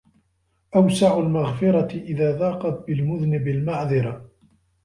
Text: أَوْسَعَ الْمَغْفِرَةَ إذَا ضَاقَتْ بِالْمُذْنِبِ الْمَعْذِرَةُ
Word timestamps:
أَوْسَعَ 0.75 1.19
الْمَغْفِرَةَ 1.19 1.91
إذَا 1.95 2.37
ضَاقَتْ 2.39 2.87
بِالْمُذْنِبِ 2.87 3.47
الْمَعْذِرَةُ 3.47 4.29